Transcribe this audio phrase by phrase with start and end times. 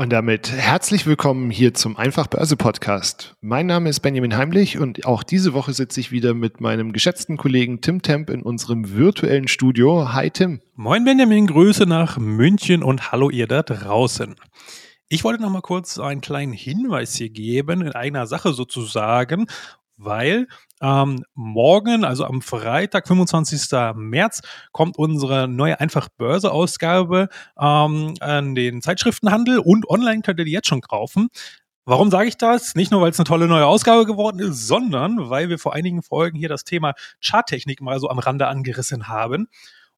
[0.00, 3.36] Und damit herzlich willkommen hier zum Einfach Börse Podcast.
[3.42, 7.36] Mein Name ist Benjamin Heimlich und auch diese Woche sitze ich wieder mit meinem geschätzten
[7.36, 10.14] Kollegen Tim Temp in unserem virtuellen Studio.
[10.14, 10.62] Hi Tim.
[10.74, 14.36] Moin Benjamin, Grüße nach München und hallo ihr da draußen.
[15.10, 19.48] Ich wollte noch mal kurz einen kleinen Hinweis hier geben, in eigener Sache sozusagen,
[20.02, 20.48] weil
[20.82, 23.70] ähm, morgen, also am Freitag, 25.
[23.94, 24.40] März,
[24.72, 27.28] kommt unsere neue Einfach-Börse-Ausgabe
[27.58, 31.28] ähm, an den Zeitschriftenhandel und online könnt ihr die jetzt schon kaufen.
[31.84, 32.74] Warum sage ich das?
[32.74, 36.02] Nicht nur, weil es eine tolle neue Ausgabe geworden ist, sondern weil wir vor einigen
[36.02, 39.48] Folgen hier das Thema Charttechnik mal so am Rande angerissen haben.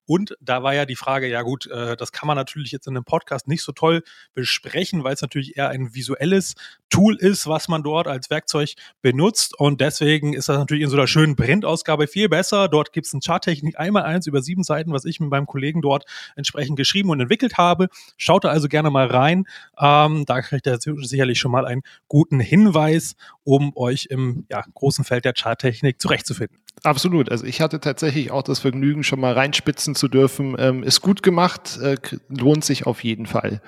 [0.07, 2.97] Und da war ja die Frage, ja gut, äh, das kann man natürlich jetzt in
[2.97, 4.03] einem Podcast nicht so toll
[4.35, 6.55] besprechen, weil es natürlich eher ein visuelles
[6.91, 9.59] Tool ist, was man dort als Werkzeug benutzt.
[9.59, 12.69] Und deswegen ist das natürlich in so einer schönen Printausgabe viel besser.
[12.69, 15.83] Dort gibt es ein Charttechnik einmal eins über sieben Seiten, was ich mit meinem Kollegen
[15.83, 16.05] dort
[16.37, 17.89] entsprechend geschrieben und entwickelt habe.
[18.17, 19.47] Schaut da also gerne mal rein.
[19.79, 25.05] Ähm, da kriegt ihr sicherlich schon mal einen guten Hinweis, um euch im ja, großen
[25.05, 26.62] Feld der Charttechnik zurechtzufinden.
[26.85, 27.31] Absolut.
[27.31, 30.57] Also ich hatte tatsächlich auch das Vergnügen, schon mal reinspitzen zu dürfen.
[30.59, 31.97] Ähm, ist gut gemacht, äh,
[32.29, 33.63] lohnt sich auf jeden Fall.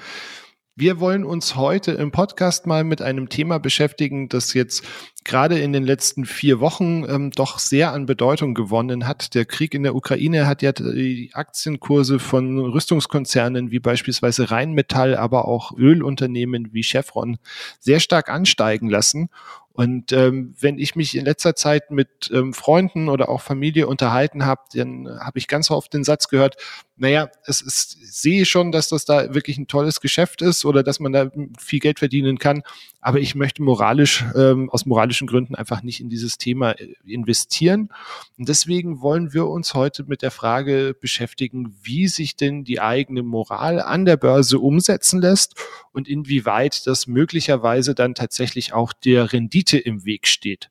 [0.76, 4.84] Wir wollen uns heute im Podcast mal mit einem Thema beschäftigen, das jetzt
[5.24, 9.34] gerade in den letzten vier Wochen ähm, doch sehr an Bedeutung gewonnen hat.
[9.34, 15.48] Der Krieg in der Ukraine hat ja die Aktienkurse von Rüstungskonzernen wie beispielsweise Rheinmetall, aber
[15.48, 17.38] auch Ölunternehmen wie Chevron
[17.80, 19.30] sehr stark ansteigen lassen.
[19.76, 24.46] Und ähm, wenn ich mich in letzter Zeit mit ähm, Freunden oder auch Familie unterhalten
[24.46, 26.56] habe, dann habe ich ganz oft den Satz gehört,
[26.96, 31.00] naja, es ist, sehe schon, dass das da wirklich ein tolles Geschäft ist oder dass
[31.00, 31.28] man da
[31.58, 32.62] viel Geld verdienen kann,
[33.00, 37.90] aber ich möchte moralisch, ähm, aus moralischen Gründen einfach nicht in dieses Thema äh, investieren.
[38.36, 43.22] Und deswegen wollen wir uns heute mit der Frage beschäftigen, wie sich denn die eigene
[43.22, 45.54] Moral an der Börse umsetzen lässt
[45.92, 50.70] und inwieweit das möglicherweise dann tatsächlich auch der Rendite im Weg steht.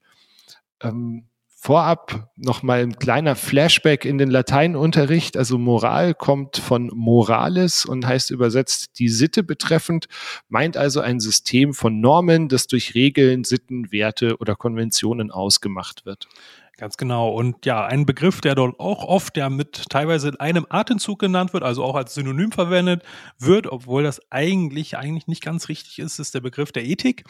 [0.81, 1.25] Ähm,
[1.63, 5.37] vorab nochmal ein kleiner Flashback in den Lateinunterricht.
[5.37, 10.07] Also Moral kommt von Morales und heißt übersetzt die Sitte betreffend,
[10.49, 16.27] meint also ein System von Normen, das durch Regeln, Sitten, Werte oder Konventionen ausgemacht wird.
[16.77, 17.29] Ganz genau.
[17.29, 21.53] Und ja, ein Begriff, der dort auch oft ja mit teilweise in einem Atemzug genannt
[21.53, 23.03] wird, also auch als Synonym verwendet
[23.37, 27.25] wird, obwohl das eigentlich, eigentlich nicht ganz richtig ist, ist der Begriff der Ethik.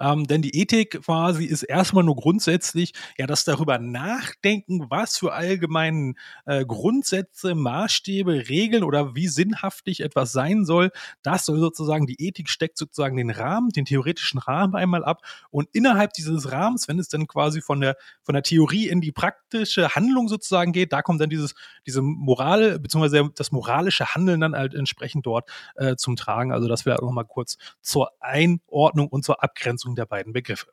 [0.00, 5.34] Ähm, denn die Ethik quasi ist erstmal nur grundsätzlich ja das darüber nachdenken, was für
[5.34, 6.14] allgemeinen
[6.46, 10.92] äh, Grundsätze, Maßstäbe, Regeln oder wie sinnhaftig etwas sein soll.
[11.22, 15.20] Das soll sozusagen, die Ethik steckt sozusagen den Rahmen, den theoretischen Rahmen einmal ab.
[15.50, 19.10] Und innerhalb dieses Rahmens, wenn es dann quasi von der, von der Theorie in die
[19.10, 21.54] praktische Handlung sozusagen geht, da kommt dann dieses,
[21.86, 26.52] diese Moral, beziehungsweise das moralische Handeln dann halt entsprechend dort äh, zum Tragen.
[26.52, 30.66] Also das wäre auch nochmal kurz zur Einordnung und zur Abgrenzung Abgrenzung der beiden Begriffe.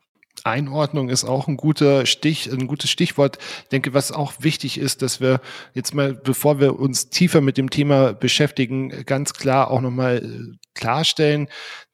[0.44, 3.38] Einordnung ist auch ein guter Stich, ein gutes Stichwort.
[3.64, 5.40] Ich denke, was auch wichtig ist, dass wir
[5.74, 10.58] jetzt mal, bevor wir uns tiefer mit dem Thema beschäftigen, ganz klar auch nochmal äh,
[10.74, 11.48] klarstellen,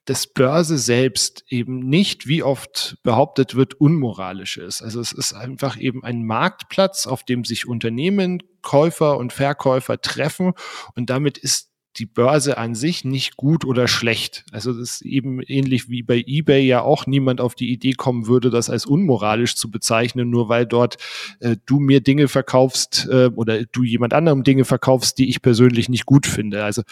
[0.05, 4.81] dass Börse selbst eben nicht, wie oft behauptet wird, unmoralisch ist.
[4.81, 10.53] Also es ist einfach eben ein Marktplatz, auf dem sich Unternehmen, Käufer und Verkäufer treffen
[10.95, 14.45] und damit ist die Börse an sich nicht gut oder schlecht.
[14.51, 18.27] Also das ist eben ähnlich wie bei eBay ja auch niemand auf die Idee kommen
[18.27, 20.97] würde, das als unmoralisch zu bezeichnen, nur weil dort
[21.41, 25.89] äh, du mir Dinge verkaufst äh, oder du jemand anderem Dinge verkaufst, die ich persönlich
[25.89, 26.63] nicht gut finde.
[26.63, 26.83] Also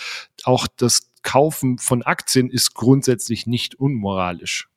[0.44, 4.68] auch das Kaufen von Aktien ist grundsätzlich nicht unmoralisch.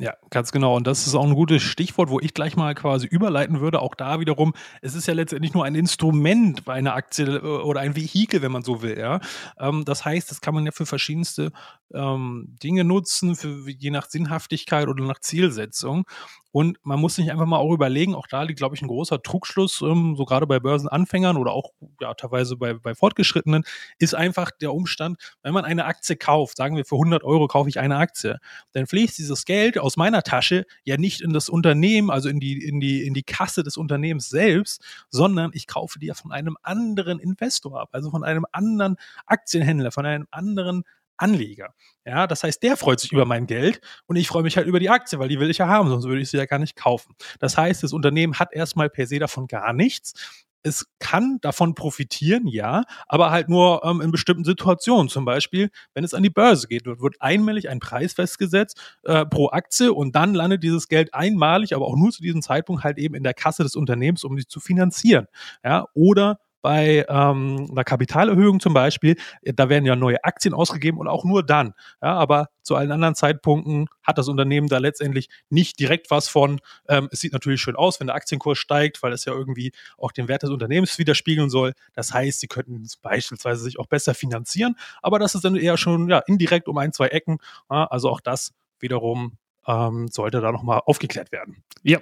[0.00, 0.76] Ja, ganz genau.
[0.76, 3.82] Und das ist auch ein gutes Stichwort, wo ich gleich mal quasi überleiten würde.
[3.82, 7.80] Auch da wiederum, es ist ja letztendlich nur ein Instrument bei einer Aktie äh, oder
[7.80, 8.98] ein Vehikel, wenn man so will.
[8.98, 9.20] Ja?
[9.58, 11.52] Ähm, das heißt, das kann man ja für verschiedenste
[11.92, 16.06] ähm, Dinge nutzen, für, je nach Sinnhaftigkeit oder nach Zielsetzung.
[16.52, 19.22] Und man muss sich einfach mal auch überlegen, auch da liegt, glaube ich, ein großer
[19.22, 21.70] Trugschluss, ähm, so gerade bei Börsenanfängern oder auch
[22.00, 23.62] ja, teilweise bei, bei Fortgeschrittenen,
[23.98, 27.68] ist einfach der Umstand, wenn man eine Aktie kauft, sagen wir für 100 Euro kaufe
[27.68, 28.38] ich eine Aktie,
[28.72, 32.64] dann fließt dieses Geld aus meiner Tasche ja nicht in das Unternehmen, also in die,
[32.64, 36.56] in die, in die Kasse des Unternehmens selbst, sondern ich kaufe die ja von einem
[36.62, 38.96] anderen Investor ab, also von einem anderen
[39.26, 40.84] Aktienhändler, von einem anderen
[41.16, 41.74] Anleger.
[42.04, 44.80] Ja, das heißt, der freut sich über mein Geld und ich freue mich halt über
[44.80, 46.76] die Aktie, weil die will ich ja haben, sonst würde ich sie ja gar nicht
[46.76, 47.14] kaufen.
[47.38, 50.14] Das heißt, das Unternehmen hat erstmal per se davon gar nichts.
[50.62, 55.08] Es kann davon profitieren, ja, aber halt nur ähm, in bestimmten Situationen.
[55.08, 59.24] Zum Beispiel, wenn es an die Börse geht, wird, wird einmalig ein Preis festgesetzt äh,
[59.26, 62.98] pro Aktie und dann landet dieses Geld einmalig, aber auch nur zu diesem Zeitpunkt halt
[62.98, 65.26] eben in der Kasse des Unternehmens, um sie zu finanzieren.
[65.64, 70.98] Ja, oder bei ähm, einer Kapitalerhöhung zum Beispiel, äh, da werden ja neue Aktien ausgegeben
[70.98, 71.74] und auch nur dann.
[72.02, 76.60] Ja, aber zu allen anderen Zeitpunkten hat das Unternehmen da letztendlich nicht direkt was von.
[76.88, 80.12] Ähm, es sieht natürlich schön aus, wenn der Aktienkurs steigt, weil es ja irgendwie auch
[80.12, 81.72] den Wert des Unternehmens widerspiegeln soll.
[81.94, 86.08] Das heißt, sie könnten beispielsweise sich auch besser finanzieren, aber das ist dann eher schon
[86.08, 87.38] ja, indirekt um ein, zwei Ecken.
[87.70, 89.36] Ja, also auch das wiederum
[89.70, 91.62] ähm, sollte da nochmal aufgeklärt werden.
[91.82, 91.98] Ja,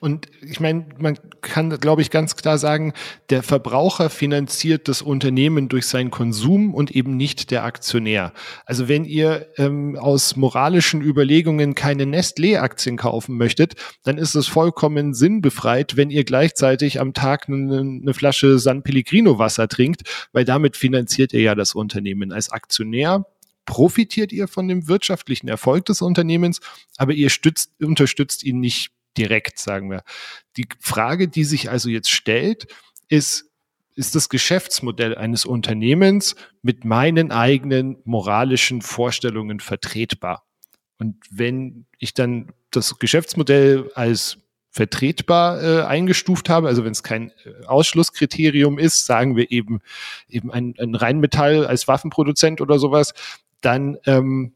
[0.00, 2.94] und ich meine, man kann, glaube ich, ganz klar sagen,
[3.28, 8.32] der Verbraucher finanziert das Unternehmen durch seinen Konsum und eben nicht der Aktionär.
[8.64, 15.12] Also wenn ihr ähm, aus moralischen Überlegungen keine Nestlé-Aktien kaufen möchtet, dann ist es vollkommen
[15.12, 20.76] sinnbefreit, wenn ihr gleichzeitig am Tag eine, eine Flasche San Pellegrino Wasser trinkt, weil damit
[20.76, 22.32] finanziert ihr ja das Unternehmen.
[22.32, 23.26] Als Aktionär
[23.68, 26.60] profitiert ihr von dem wirtschaftlichen Erfolg des Unternehmens,
[26.96, 30.04] aber ihr stützt, unterstützt ihn nicht direkt, sagen wir.
[30.56, 32.66] Die Frage, die sich also jetzt stellt,
[33.08, 33.50] ist,
[33.94, 40.46] ist das Geschäftsmodell eines Unternehmens mit meinen eigenen moralischen Vorstellungen vertretbar?
[40.98, 44.38] Und wenn ich dann das Geschäftsmodell als
[44.70, 49.80] vertretbar äh, eingestuft habe, also wenn es kein äh, Ausschlusskriterium ist, sagen wir eben
[50.26, 53.12] eben ein, ein Rheinmetall als Waffenproduzent oder sowas,
[53.60, 54.52] dann ähm,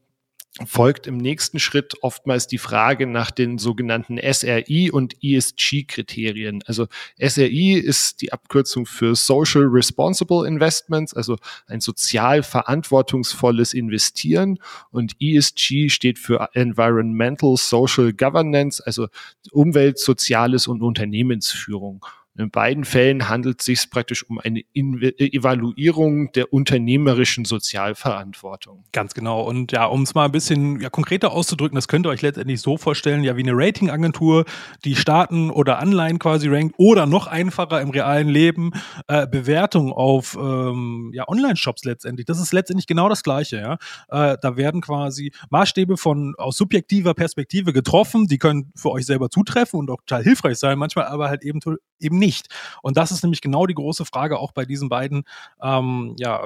[0.67, 6.63] folgt im nächsten Schritt oftmals die Frage nach den sogenannten SRI und ESG-Kriterien.
[6.67, 6.87] Also
[7.19, 14.59] SRI ist die Abkürzung für Social Responsible Investments, also ein sozial verantwortungsvolles Investieren
[14.91, 19.07] und ESG steht für Environmental Social Governance, also
[19.51, 22.05] Umwelt, Soziales und Unternehmensführung.
[22.35, 28.85] In beiden Fällen handelt es sich praktisch um eine äh, Evaluierung der unternehmerischen Sozialverantwortung.
[28.91, 29.41] Ganz genau.
[29.43, 32.59] Und ja, um es mal ein bisschen ja, konkreter auszudrücken, das könnt ihr euch letztendlich
[32.59, 34.45] so vorstellen, ja, wie eine Ratingagentur,
[34.83, 38.71] die Staaten oder Anleihen quasi rankt oder noch einfacher im realen Leben
[39.07, 42.25] äh, Bewertung auf ähm, ja, Online-Shops letztendlich.
[42.25, 43.57] Das ist letztendlich genau das Gleiche.
[43.57, 43.73] Ja?
[44.09, 49.29] Äh, da werden quasi Maßstäbe von aus subjektiver Perspektive getroffen, die können für euch selber
[49.29, 51.59] zutreffen und auch total hilfreich sein, manchmal aber halt eben
[51.99, 52.47] eben nicht.
[52.81, 55.23] Und das ist nämlich genau die große Frage auch bei diesen beiden
[55.61, 56.41] ähm, ja,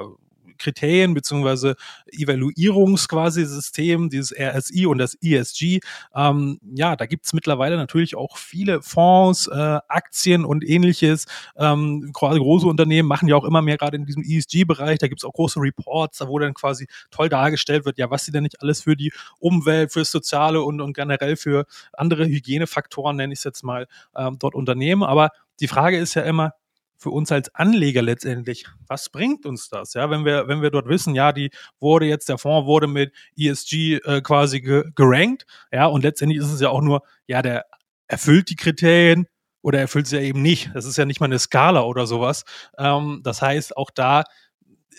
[0.58, 1.76] Kriterien beziehungsweise
[2.12, 5.80] Evaluierungs quasi System, dieses RSI und das ESG.
[6.14, 11.26] Ähm, ja, da gibt es mittlerweile natürlich auch viele Fonds, äh, Aktien und ähnliches.
[11.56, 14.98] Ähm, quasi große Unternehmen machen ja auch immer mehr gerade in diesem ESG-Bereich.
[14.98, 18.32] Da gibt es auch große Reports, wo dann quasi toll dargestellt wird, ja, was sie
[18.32, 23.32] denn nicht alles für die Umwelt, fürs Soziale und, und generell für andere Hygienefaktoren, nenne
[23.32, 23.86] ich es jetzt mal,
[24.16, 25.04] ähm, dort unternehmen.
[25.04, 26.52] Aber die Frage ist ja immer,
[26.98, 29.94] für uns als Anleger letztendlich, was bringt uns das?
[29.94, 33.12] Ja, wenn wir, wenn wir dort wissen, ja, die wurde jetzt, der Fonds wurde mit
[33.36, 37.64] ESG äh, quasi ge gerankt, ja, und letztendlich ist es ja auch nur, ja, der
[38.08, 39.26] erfüllt die Kriterien
[39.62, 40.70] oder erfüllt sie ja eben nicht.
[40.74, 42.44] Das ist ja nicht mal eine Skala oder sowas.
[42.78, 44.24] Ähm, das heißt, auch da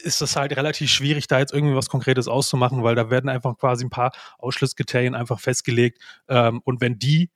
[0.03, 3.57] ist es halt relativ schwierig, da jetzt irgendwie was Konkretes auszumachen, weil da werden einfach
[3.57, 6.01] quasi ein paar Ausschlusskriterien einfach festgelegt.
[6.29, 7.29] Ähm, und wenn die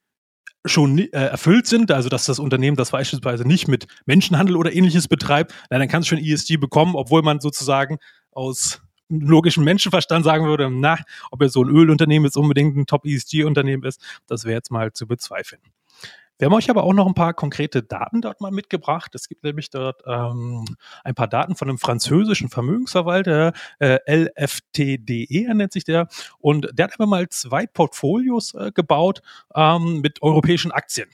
[0.66, 5.08] schon äh, erfüllt sind, also dass das Unternehmen das beispielsweise nicht mit Menschenhandel oder ähnliches
[5.08, 7.98] betreibt, na, dann kannst du schon ESG bekommen, obwohl man sozusagen
[8.32, 10.98] aus logischem Menschenverstand sagen würde, na,
[11.32, 15.08] ob jetzt so ein Ölunternehmen jetzt unbedingt ein Top-ESG-Unternehmen ist, das wäre jetzt mal zu
[15.08, 15.62] bezweifeln.
[16.40, 19.14] Wir haben euch aber auch noch ein paar konkrete Daten dort mal mitgebracht.
[19.16, 20.66] Es gibt nämlich dort ähm,
[21.04, 26.08] ein paar Daten von einem französischen Vermögensverwalter, äh, LFTDE nennt sich der.
[26.40, 29.22] Und der hat einfach mal zwei Portfolios äh, gebaut
[29.56, 31.08] ähm, mit europäischen Aktien.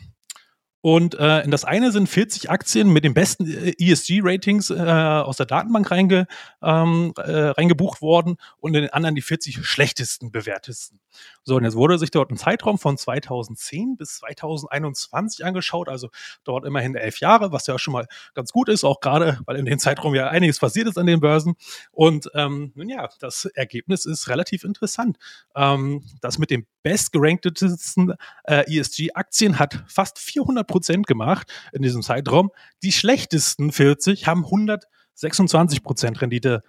[0.82, 5.36] Und äh, in das eine sind 40 Aktien mit den besten äh, ESG-Ratings äh, aus
[5.36, 6.26] der Datenbank reinge,
[6.64, 11.02] ähm, äh, reingebucht worden und in den anderen die 40 schlechtesten bewertesten.
[11.50, 16.10] So, und jetzt wurde sich dort ein Zeitraum von 2010 bis 2021 angeschaut, also
[16.44, 19.66] dort immerhin elf Jahre, was ja schon mal ganz gut ist, auch gerade, weil in
[19.66, 21.56] dem Zeitraum ja einiges passiert ist an den Börsen.
[21.90, 25.18] Und ähm, nun ja, das Ergebnis ist relativ interessant.
[25.56, 28.14] Ähm, das mit den bestgeranktesten
[28.44, 32.52] äh, ESG-Aktien hat fast 400 Prozent gemacht in diesem Zeitraum.
[32.84, 36.62] Die schlechtesten 40 haben 126 Prozent Rendite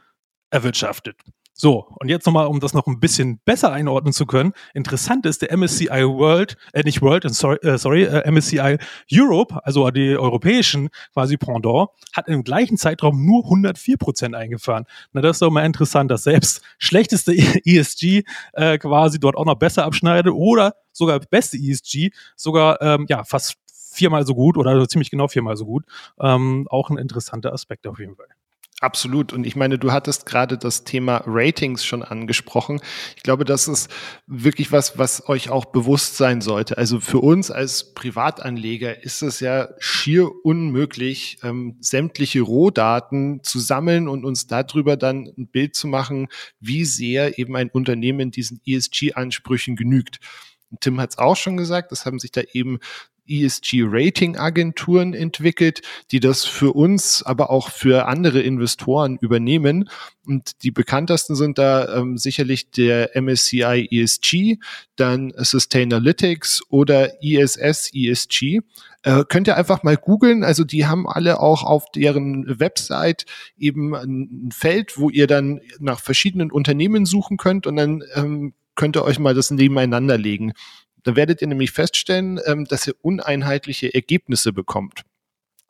[0.49, 1.21] erwirtschaftet.
[1.53, 4.53] So, und jetzt nochmal, um das noch ein bisschen besser einordnen zu können.
[4.73, 8.79] Interessant ist, der MSCI World, äh, nicht World, sorry, äh, sorry äh, MSCI
[9.13, 14.87] Europe, also die europäischen quasi Pendant, hat im gleichen Zeitraum nur 104 Prozent eingefahren.
[15.13, 18.23] Na, das ist doch mal interessant, dass selbst schlechteste ESG
[18.55, 23.57] äh, quasi dort auch noch besser abschneidet oder sogar beste ESG sogar ähm, ja fast
[23.93, 25.85] viermal so gut oder ziemlich genau viermal so gut.
[26.21, 28.29] Ähm, auch ein interessanter Aspekt auf jeden Fall.
[28.81, 29.35] Absolut.
[29.35, 32.81] Und ich meine, du hattest gerade das Thema Ratings schon angesprochen.
[33.15, 33.91] Ich glaube, das ist
[34.27, 36.79] wirklich was, was euch auch bewusst sein sollte.
[36.79, 44.09] Also für uns als Privatanleger ist es ja schier unmöglich, ähm, sämtliche Rohdaten zu sammeln
[44.09, 49.77] und uns darüber dann ein Bild zu machen, wie sehr eben ein Unternehmen diesen ESG-Ansprüchen
[49.77, 50.21] genügt.
[50.81, 52.79] Tim hat es auch schon gesagt, es haben sich da eben
[53.31, 59.89] ESG-Rating-Agenturen entwickelt, die das für uns, aber auch für andere Investoren übernehmen.
[60.27, 64.59] Und die bekanntesten sind da ähm, sicherlich der MSCI ESG,
[64.97, 68.61] dann Sustainalytics oder ISS ESG.
[69.03, 70.45] Äh, könnt ihr einfach mal googeln.
[70.45, 73.25] Also die haben alle auch auf deren Website
[73.57, 78.97] eben ein Feld, wo ihr dann nach verschiedenen Unternehmen suchen könnt und dann ähm, könnt
[78.97, 80.53] ihr euch mal das nebeneinander legen.
[81.03, 85.05] Da werdet ihr nämlich feststellen, ähm, dass ihr uneinheitliche Ergebnisse bekommt.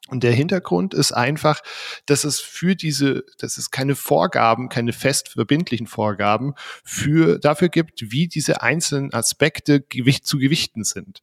[0.08, 1.60] Und der Hintergrund ist einfach,
[2.06, 8.10] dass es für diese, dass es keine Vorgaben, keine fest verbindlichen Vorgaben für, dafür gibt,
[8.10, 11.22] wie diese einzelnen Aspekte gewicht, zu gewichten sind.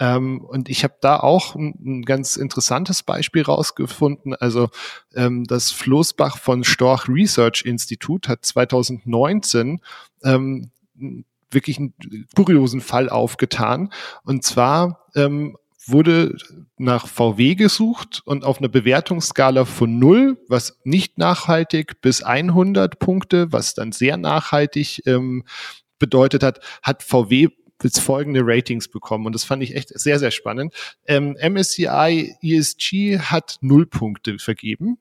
[0.00, 4.34] Ähm, und ich habe da auch ein, ein, ganz interessantes Beispiel rausgefunden.
[4.34, 4.70] Also
[5.14, 9.80] ähm, das Floßbach von Storch Research Institute hat 2019
[10.24, 10.72] ähm,
[11.54, 11.94] wirklich einen
[12.34, 13.90] kuriosen Fall aufgetan.
[14.24, 15.56] Und zwar ähm,
[15.86, 16.36] wurde
[16.78, 23.52] nach VW gesucht und auf einer Bewertungsskala von 0, was nicht nachhaltig, bis 100 Punkte,
[23.52, 25.44] was dann sehr nachhaltig ähm,
[25.98, 27.48] bedeutet hat, hat VW
[27.82, 29.26] jetzt folgende Ratings bekommen.
[29.26, 30.72] Und das fand ich echt sehr, sehr spannend.
[31.06, 34.98] Ähm, MSCI ESG hat 0 Punkte vergeben.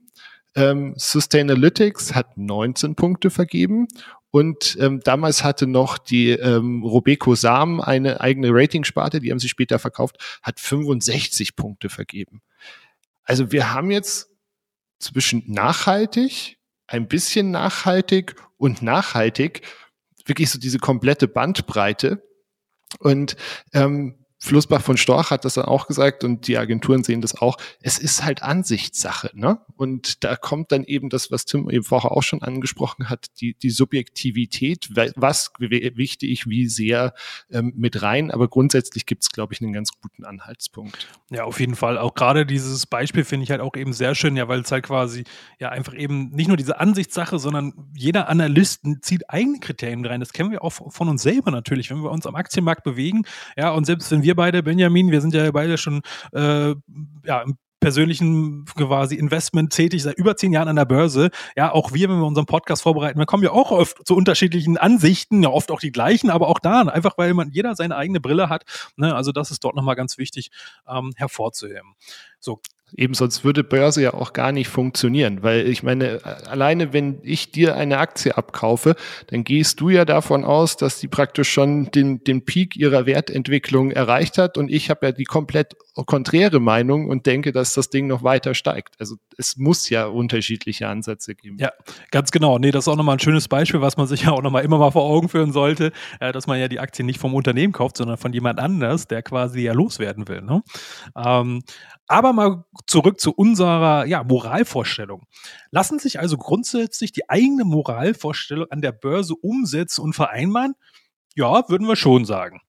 [0.55, 3.87] Ähm, Sustainalytics hat 19 Punkte vergeben
[4.35, 9.47] und ähm, damals hatte noch die ähm, Robeco Sam eine eigene Ratingsparte, die haben sie
[9.47, 12.41] später verkauft, hat 65 Punkte vergeben.
[13.25, 14.31] Also wir haben jetzt
[14.97, 19.61] zwischen nachhaltig, ein bisschen nachhaltig und nachhaltig
[20.25, 22.27] wirklich so diese komplette Bandbreite.
[22.97, 23.35] Und
[23.71, 27.55] ähm, Flussbach von Storch hat das dann auch gesagt und die Agenturen sehen das auch.
[27.81, 29.61] Es ist halt Ansichtssache, ne?
[29.77, 33.53] Und da kommt dann eben das, was Tim eben vorher auch schon angesprochen hat, die,
[33.53, 37.13] die Subjektivität, was wichtig, wie sehr
[37.51, 38.31] ähm, mit rein.
[38.31, 41.07] Aber grundsätzlich gibt es, glaube ich, einen ganz guten Anhaltspunkt.
[41.29, 41.97] Ja, auf jeden Fall.
[41.97, 44.83] Auch gerade dieses Beispiel finde ich halt auch eben sehr schön, ja, weil es halt
[44.83, 45.23] quasi
[45.57, 50.19] ja einfach eben nicht nur diese Ansichtssache, sondern jeder Analyst zieht eigene Kriterien rein.
[50.19, 53.23] Das kennen wir auch von uns selber natürlich, wenn wir uns am Aktienmarkt bewegen.
[53.55, 56.01] Ja, und selbst wenn wir wir beide, Benjamin, wir sind ja beide schon
[56.33, 56.75] äh,
[57.25, 61.29] ja, im persönlichen quasi Investment tätig, seit über zehn Jahren an der Börse.
[61.57, 64.77] Ja, auch wir, wenn wir unseren Podcast vorbereiten, wir kommen ja auch oft zu unterschiedlichen
[64.77, 68.21] Ansichten, ja oft auch die gleichen, aber auch da, einfach weil man jeder seine eigene
[68.21, 68.63] Brille hat.
[68.95, 69.13] Ne?
[69.13, 70.49] Also das ist dort nochmal ganz wichtig
[70.87, 71.95] ähm, hervorzuheben.
[72.39, 72.61] So,
[72.95, 77.51] Eben sonst würde Börse ja auch gar nicht funktionieren, weil ich meine, alleine wenn ich
[77.51, 78.95] dir eine Aktie abkaufe,
[79.27, 83.91] dann gehst du ja davon aus, dass die praktisch schon den, den Peak ihrer Wertentwicklung
[83.91, 88.07] erreicht hat und ich habe ja die komplett konträre Meinung und denke, dass das Ding
[88.07, 88.95] noch weiter steigt.
[88.99, 91.57] Also es muss ja unterschiedliche Ansätze geben.
[91.59, 91.71] Ja,
[92.09, 92.57] ganz genau.
[92.57, 94.79] Nee, das ist auch nochmal ein schönes Beispiel, was man sich ja auch nochmal immer
[94.79, 97.97] mal vor Augen führen sollte, äh, dass man ja die Aktien nicht vom Unternehmen kauft,
[97.97, 100.41] sondern von jemand anders, der quasi ja loswerden will.
[100.41, 100.63] Ne?
[101.15, 101.61] Ähm,
[102.07, 105.25] aber mal zurück zu unserer ja, Moralvorstellung.
[105.71, 110.75] Lassen sich also grundsätzlich die eigene Moralvorstellung an der Börse umsetzen und vereinbaren?
[111.35, 112.61] Ja, würden wir schon sagen.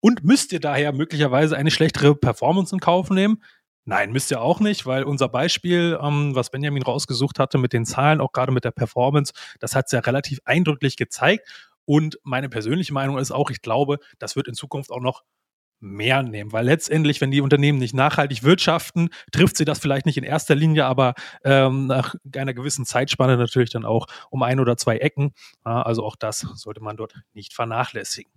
[0.00, 3.42] Und müsst ihr daher möglicherweise eine schlechtere Performance in Kauf nehmen?
[3.86, 7.84] Nein, müsst ihr auch nicht, weil unser Beispiel, ähm, was Benjamin rausgesucht hatte mit den
[7.84, 11.48] Zahlen, auch gerade mit der Performance, das hat es ja relativ eindrücklich gezeigt.
[11.84, 15.22] Und meine persönliche Meinung ist auch, ich glaube, das wird in Zukunft auch noch
[15.80, 20.16] mehr nehmen, weil letztendlich, wenn die Unternehmen nicht nachhaltig wirtschaften, trifft sie das vielleicht nicht
[20.16, 21.14] in erster Linie, aber
[21.44, 25.32] ähm, nach einer gewissen Zeitspanne natürlich dann auch um ein oder zwei Ecken.
[25.62, 28.32] Also auch das sollte man dort nicht vernachlässigen.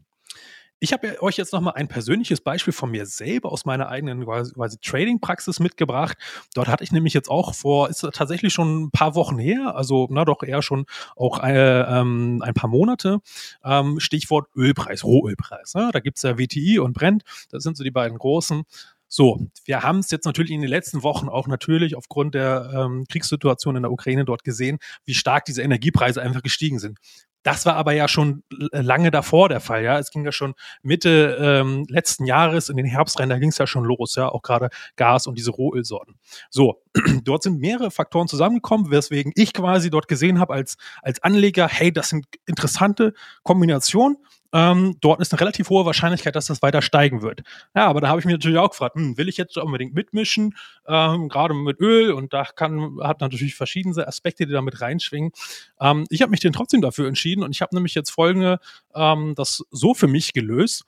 [0.79, 4.77] Ich habe euch jetzt nochmal ein persönliches Beispiel von mir selber aus meiner eigenen quasi,
[4.79, 6.17] Trading-Praxis mitgebracht.
[6.53, 10.07] Dort hatte ich nämlich jetzt auch vor, ist tatsächlich schon ein paar Wochen her, also
[10.11, 13.19] na doch eher schon auch äh, ähm, ein paar Monate,
[13.63, 15.73] ähm, Stichwort Ölpreis, Rohölpreis.
[15.73, 15.89] Ne?
[15.91, 18.63] Da gibt's ja WTI und Brent, das sind so die beiden großen.
[19.09, 23.05] So, wir haben es jetzt natürlich in den letzten Wochen auch natürlich aufgrund der ähm,
[23.09, 26.99] Kriegssituation in der Ukraine dort gesehen, wie stark diese Energiepreise einfach gestiegen sind.
[27.43, 29.99] Das war aber ja schon lange davor der Fall, ja.
[29.99, 33.57] Es ging ja schon Mitte ähm, letzten Jahres in den Herbst rein, da ging es
[33.57, 36.15] ja schon los, ja, auch gerade Gas und diese Rohölsorten.
[36.49, 36.83] So,
[37.23, 41.91] dort sind mehrere Faktoren zusammengekommen, weswegen ich quasi dort gesehen habe als, als Anleger, hey,
[41.91, 43.13] das sind interessante
[43.43, 44.17] Kombinationen.
[44.53, 47.41] Ähm, dort ist eine relativ hohe Wahrscheinlichkeit, dass das weiter steigen wird.
[47.75, 50.55] Ja, aber da habe ich mich natürlich auch gefragt, hm, will ich jetzt unbedingt mitmischen,
[50.87, 55.31] ähm, gerade mit Öl und da kann, hat natürlich verschiedene Aspekte, die da mit reinschwingen.
[55.79, 58.59] Ähm, ich habe mich den trotzdem dafür entschieden und ich habe nämlich jetzt folgende,
[58.95, 60.85] ähm, das so für mich gelöst.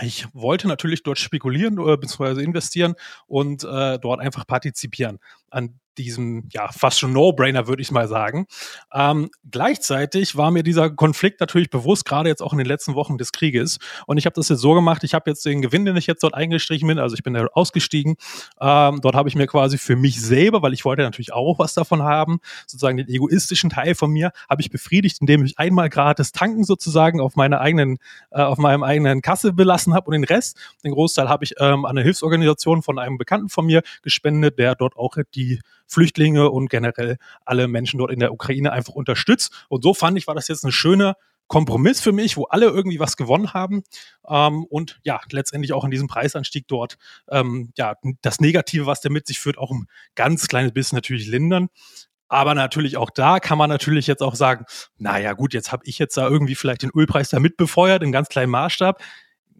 [0.00, 2.42] Ich wollte natürlich dort spekulieren äh, bzw.
[2.42, 2.94] investieren
[3.26, 5.18] und äh, dort einfach partizipieren
[5.50, 8.46] an diesem, ja, fast schon No-Brainer, würde ich mal sagen.
[8.92, 13.18] Ähm, gleichzeitig war mir dieser Konflikt natürlich bewusst, gerade jetzt auch in den letzten Wochen
[13.18, 13.78] des Krieges.
[14.06, 16.22] Und ich habe das jetzt so gemacht, ich habe jetzt den Gewinn, den ich jetzt
[16.22, 18.16] dort eingestrichen bin, also ich bin da ausgestiegen.
[18.60, 21.74] Ähm, dort habe ich mir quasi für mich selber, weil ich wollte natürlich auch was
[21.74, 26.32] davon haben, sozusagen den egoistischen Teil von mir, habe ich befriedigt, indem ich einmal gratis
[26.32, 27.98] tanken sozusagen auf meiner eigenen,
[28.30, 31.84] äh, auf meinem eigenen Kasse belassen habe und den Rest, den Großteil habe ich ähm,
[31.84, 36.70] an eine Hilfsorganisation von einem Bekannten von mir gespendet, der dort auch die Flüchtlinge und
[36.70, 39.66] generell alle Menschen dort in der Ukraine einfach unterstützt.
[39.68, 41.14] Und so fand ich, war das jetzt eine schöne
[41.48, 43.82] Kompromiss für mich, wo alle irgendwie was gewonnen haben
[44.26, 46.96] ähm, und ja, letztendlich auch in diesem Preisanstieg dort
[47.30, 51.26] ähm, ja, das Negative, was der mit sich führt, auch ein ganz kleines bisschen natürlich
[51.26, 51.68] lindern.
[52.28, 54.64] Aber natürlich auch da kann man natürlich jetzt auch sagen,
[54.96, 58.30] naja gut, jetzt habe ich jetzt da irgendwie vielleicht den Ölpreis da mitbefeuert, in ganz
[58.30, 59.02] kleinem Maßstab.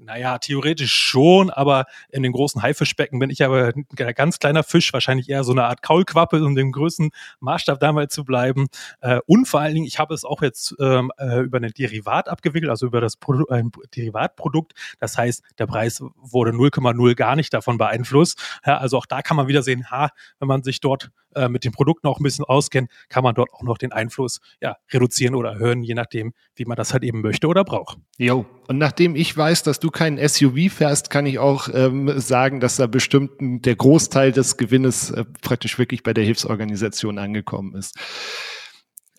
[0.04, 4.92] Naja, theoretisch schon, aber in den großen Haifischbecken bin ich aber ein ganz kleiner Fisch,
[4.92, 8.66] wahrscheinlich eher so eine Art Kaulquappe, um dem größten Maßstab damals zu bleiben.
[9.00, 12.28] Äh, und vor allen Dingen, ich habe es auch jetzt ähm, äh, über ein Derivat
[12.28, 14.73] abgewickelt, also über das Produ ein Derivatprodukt.
[14.99, 18.40] Das heißt, der Preis wurde 0,0 gar nicht davon beeinflusst.
[18.62, 21.73] Also auch da kann man wieder sehen, ha, wenn man sich dort äh, mit den
[21.73, 25.53] Produkten auch ein bisschen auskennt, kann man dort auch noch den Einfluss ja, reduzieren oder
[25.53, 27.99] erhöhen, je nachdem, wie man das halt eben möchte oder braucht.
[28.19, 32.61] Jo, und nachdem ich weiß, dass du keinen SUV fährst, kann ich auch ähm, sagen,
[32.61, 37.97] dass da bestimmt der Großteil des Gewinnes äh, praktisch wirklich bei der Hilfsorganisation angekommen ist.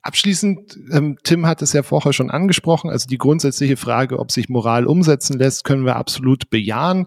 [0.01, 4.49] Abschließend, ähm, Tim hat es ja vorher schon angesprochen, also die grundsätzliche Frage, ob sich
[4.49, 7.05] Moral umsetzen lässt, können wir absolut bejahen.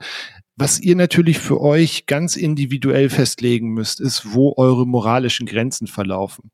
[0.56, 6.50] Was ihr natürlich für euch ganz individuell festlegen müsst, ist, wo eure moralischen Grenzen verlaufen.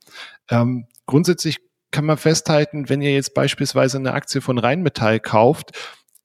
[0.51, 1.59] Ähm, grundsätzlich
[1.93, 5.73] kann man festhalten, wenn ihr jetzt beispielsweise eine Aktie von Rheinmetall kauft,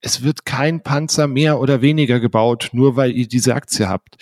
[0.02, 4.18] es wird kein Panzer mehr oder weniger gebaut, nur weil ihr diese Aktie habt.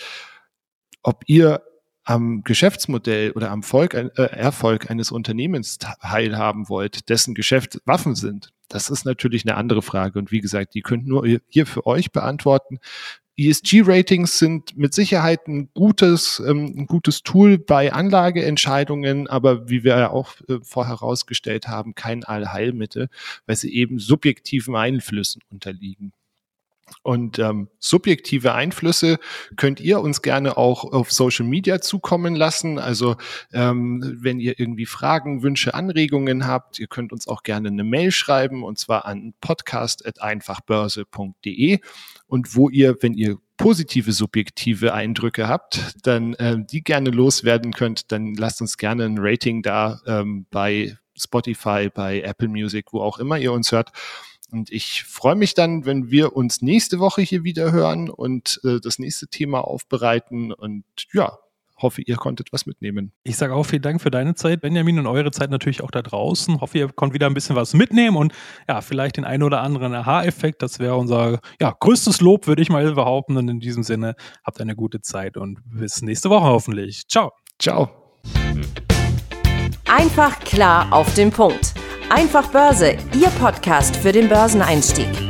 [1.02, 1.62] Ob ihr
[2.04, 8.52] am Geschäftsmodell oder am Volk, äh, Erfolg eines Unternehmens teilhaben wollt, dessen Geschäft Waffen sind,
[8.68, 10.18] das ist natürlich eine andere Frage.
[10.18, 12.78] Und wie gesagt, die könnt nur hier für euch beantworten.
[13.38, 19.98] ESG-Ratings sind mit Sicherheit ein gutes, ähm, ein gutes Tool bei Anlageentscheidungen, aber wie wir
[19.98, 23.08] ja auch äh, vorher herausgestellt haben, kein Allheilmittel,
[23.46, 26.12] weil sie eben subjektiven Einflüssen unterliegen.
[27.02, 29.18] Und ähm, subjektive Einflüsse
[29.56, 32.78] könnt ihr uns gerne auch auf Social Media zukommen lassen.
[32.78, 33.16] Also
[33.52, 38.12] ähm, wenn ihr irgendwie Fragen, Wünsche, Anregungen habt, ihr könnt uns auch gerne eine Mail
[38.12, 41.80] schreiben und zwar an podcast.einfachbörse.de
[42.26, 48.12] und wo ihr, wenn ihr positive subjektive Eindrücke habt, dann äh, die gerne loswerden könnt,
[48.12, 53.18] dann lasst uns gerne ein Rating da ähm, bei Spotify, bei Apple Music, wo auch
[53.18, 53.92] immer ihr uns hört.
[54.50, 58.78] Und ich freue mich dann, wenn wir uns nächste Woche hier wieder hören und äh,
[58.80, 60.52] das nächste Thema aufbereiten.
[60.52, 61.38] Und ja,
[61.78, 63.12] hoffe, ihr konntet was mitnehmen.
[63.22, 66.02] Ich sage auch vielen Dank für deine Zeit, Benjamin, und eure Zeit natürlich auch da
[66.02, 66.60] draußen.
[66.60, 68.32] Hoffe, ihr konntet wieder ein bisschen was mitnehmen und
[68.68, 70.62] ja, vielleicht den einen oder anderen Aha-Effekt.
[70.62, 73.36] Das wäre unser ja, größtes Lob, würde ich mal behaupten.
[73.36, 77.06] Und in diesem Sinne, habt eine gute Zeit und bis nächste Woche hoffentlich.
[77.08, 77.32] Ciao.
[77.58, 77.90] Ciao.
[79.86, 81.74] Einfach klar auf den Punkt.
[82.10, 85.25] Einfach Börse, Ihr Podcast für den Börseneinstieg.